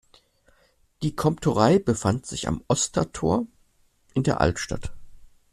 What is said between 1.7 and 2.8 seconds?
befand sich am